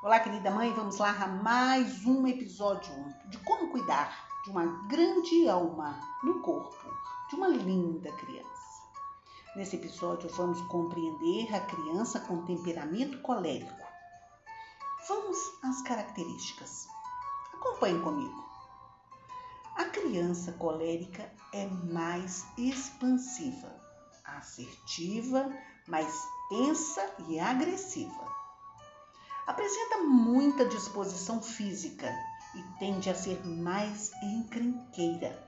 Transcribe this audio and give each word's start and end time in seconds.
Olá, 0.00 0.20
querida 0.20 0.48
mãe, 0.52 0.72
vamos 0.74 0.98
lá 0.98 1.26
mais 1.26 2.06
um 2.06 2.24
episódio 2.24 2.94
de 3.30 3.36
como 3.38 3.72
cuidar 3.72 4.28
de 4.44 4.50
uma 4.50 4.64
grande 4.86 5.48
alma 5.48 5.98
no 6.22 6.38
corpo 6.40 6.88
de 7.28 7.34
uma 7.34 7.48
linda 7.48 8.12
criança. 8.12 8.48
Nesse 9.56 9.74
episódio, 9.74 10.30
vamos 10.30 10.60
compreender 10.68 11.52
a 11.52 11.58
criança 11.62 12.20
com 12.20 12.44
temperamento 12.44 13.20
colérico. 13.22 13.84
Vamos 15.08 15.36
às 15.64 15.82
características. 15.82 16.86
Acompanhe 17.54 18.00
comigo. 18.00 18.46
A 19.74 19.86
criança 19.86 20.52
colérica 20.52 21.28
é 21.52 21.66
mais 21.66 22.46
expansiva, 22.56 23.74
assertiva, 24.24 25.52
mais 25.88 26.24
tensa 26.48 27.04
e 27.26 27.40
agressiva. 27.40 28.47
Apresenta 29.48 30.02
muita 30.02 30.66
disposição 30.66 31.40
física 31.40 32.14
e 32.54 32.62
tende 32.78 33.08
a 33.08 33.14
ser 33.14 33.42
mais 33.46 34.12
encrenqueira. 34.22 35.42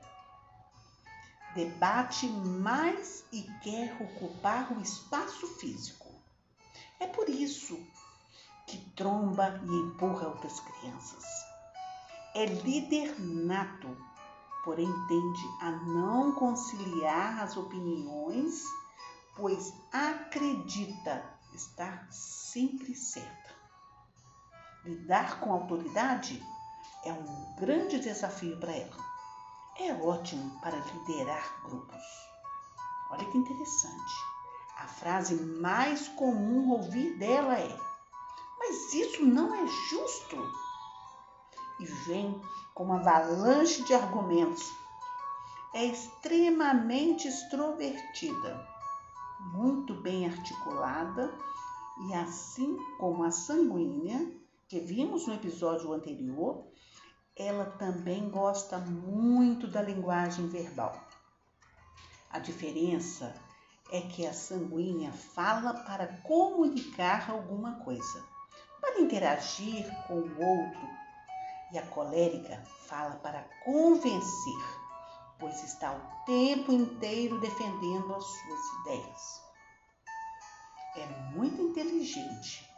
Debate 1.54 2.26
mais 2.26 3.22
e 3.30 3.42
quer 3.62 3.94
ocupar 4.00 4.72
o 4.72 4.80
espaço 4.80 5.46
físico. 5.58 6.06
É 6.98 7.06
por 7.06 7.28
isso 7.28 7.78
que 8.66 8.78
tromba 8.96 9.60
e 9.64 9.70
empurra 9.70 10.28
outras 10.28 10.60
crianças. 10.60 11.24
É 12.34 12.46
líder 12.46 13.20
nato, 13.20 13.94
porém 14.64 14.90
tende 15.08 15.46
a 15.60 15.72
não 15.72 16.32
conciliar 16.32 17.42
as 17.42 17.54
opiniões, 17.54 18.62
pois 19.36 19.74
acredita 19.92 21.22
estar 21.52 22.10
sempre 22.10 22.94
certa. 22.94 23.59
Lidar 24.84 25.40
com 25.40 25.52
autoridade 25.52 26.42
é 27.04 27.12
um 27.12 27.54
grande 27.56 28.00
desafio 28.00 28.58
para 28.58 28.72
ela. 28.72 28.96
É 29.78 29.92
ótimo 29.92 30.58
para 30.60 30.76
liderar 30.76 31.60
grupos. 31.64 32.02
Olha 33.10 33.24
que 33.26 33.36
interessante. 33.36 34.14
A 34.78 34.86
frase 34.86 35.34
mais 35.34 36.08
comum 36.08 36.70
ouvir 36.70 37.18
dela 37.18 37.58
é: 37.58 37.78
Mas 38.58 38.94
isso 38.94 39.22
não 39.22 39.54
é 39.54 39.66
justo. 39.90 40.36
E 41.78 41.84
vem 41.84 42.40
com 42.72 42.84
uma 42.84 43.00
avalanche 43.00 43.82
de 43.84 43.92
argumentos. 43.92 44.72
É 45.74 45.84
extremamente 45.84 47.28
extrovertida, 47.28 48.66
muito 49.52 49.94
bem 49.94 50.26
articulada 50.26 51.32
e, 52.08 52.14
assim 52.14 52.78
como 52.98 53.22
a 53.24 53.30
sanguínea, 53.30 54.39
que 54.70 54.78
vimos 54.78 55.26
no 55.26 55.34
episódio 55.34 55.92
anterior, 55.92 56.64
ela 57.34 57.64
também 57.64 58.30
gosta 58.30 58.78
muito 58.78 59.66
da 59.66 59.82
linguagem 59.82 60.46
verbal. 60.46 60.96
A 62.30 62.38
diferença 62.38 63.34
é 63.90 64.00
que 64.00 64.24
a 64.24 64.32
sanguínea 64.32 65.10
fala 65.10 65.74
para 65.74 66.06
comunicar 66.22 67.32
alguma 67.32 67.80
coisa, 67.80 68.24
para 68.80 69.00
interagir 69.00 69.92
com 70.06 70.14
o 70.14 70.40
outro, 70.40 70.88
e 71.72 71.78
a 71.78 71.86
colérica 71.88 72.62
fala 72.86 73.16
para 73.16 73.42
convencer, 73.64 74.78
pois 75.40 75.64
está 75.64 75.96
o 75.96 76.24
tempo 76.24 76.70
inteiro 76.70 77.40
defendendo 77.40 78.14
as 78.14 78.24
suas 78.24 78.60
ideias. 78.82 79.42
É 80.94 81.06
muito 81.34 81.60
inteligente 81.60 82.69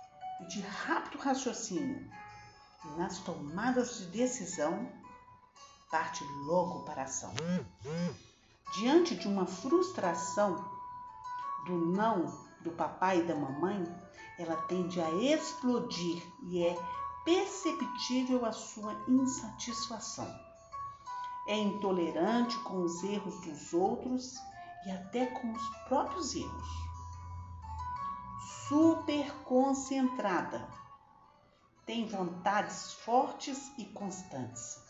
de 0.49 0.61
rápido 0.61 1.19
raciocínio 1.19 2.11
nas 2.97 3.19
tomadas 3.19 3.99
de 3.99 4.07
decisão, 4.07 4.89
parte 5.91 6.25
logo 6.47 6.85
para 6.85 7.03
a 7.03 7.05
ação. 7.05 7.33
Diante 8.75 9.15
de 9.15 9.29
uma 9.29 9.47
frustração 9.47 10.65
do 11.67 11.77
não 11.77 12.27
do 12.63 12.71
papai 12.73 13.21
e 13.21 13.25
da 13.25 13.35
mamãe, 13.35 13.85
ela 14.39 14.57
tende 14.63 15.01
a 15.01 15.11
explodir 15.11 16.23
e 16.45 16.65
é 16.65 16.77
perceptível 17.25 18.45
a 18.45 18.53
sua 18.53 18.95
insatisfação. 19.09 20.29
É 21.47 21.57
intolerante 21.57 22.57
com 22.61 22.83
os 22.83 23.03
erros 23.03 23.41
dos 23.41 23.73
outros 23.73 24.37
e 24.87 24.91
até 24.91 25.27
com 25.27 25.53
os 25.53 25.69
próprios 25.89 26.35
erros. 26.35 26.92
Super 28.69 29.33
concentrada 29.45 30.69
tem 31.87 32.07
vontades 32.07 32.93
fortes 32.93 33.73
e 33.77 33.85
constantes. 33.85 34.81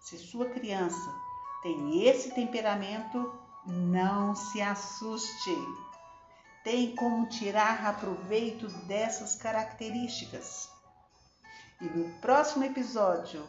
Se 0.00 0.16
sua 0.16 0.48
criança 0.48 1.14
tem 1.62 2.04
esse 2.06 2.34
temperamento, 2.34 3.32
não 3.66 4.34
se 4.34 4.60
assuste. 4.62 5.56
Tem 6.64 6.94
como 6.94 7.28
tirar 7.28 7.86
aproveito 7.86 8.68
dessas 8.86 9.34
características. 9.34 10.70
E 11.80 11.84
no 11.84 12.12
próximo 12.20 12.64
episódio 12.64 13.46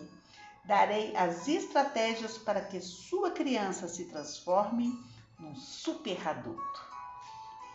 darei 0.65 1.15
as 1.15 1.47
estratégias 1.47 2.37
para 2.37 2.61
que 2.61 2.81
sua 2.81 3.31
criança 3.31 3.87
se 3.87 4.05
transforme 4.05 4.91
num 5.39 5.55
super 5.55 6.27
adulto. 6.27 6.88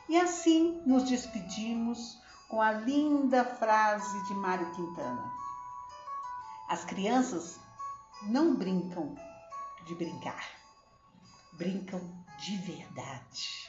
E 0.08 0.18
assim 0.20 0.82
nos 0.86 1.04
despedimos 1.04 2.18
com 2.48 2.60
a 2.60 2.72
linda 2.72 3.44
frase 3.44 4.24
de 4.26 4.34
Mário 4.34 4.70
Quintana: 4.72 5.32
As 6.68 6.84
crianças 6.84 7.58
não 8.22 8.54
brincam 8.54 9.14
de 9.86 9.94
brincar, 9.94 10.46
brincam 11.52 12.00
de 12.38 12.56
verdade. 12.58 13.64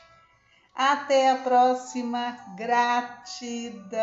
Até 0.75 1.31
a 1.31 1.37
próxima. 1.37 2.37
Gratidão. 2.57 3.93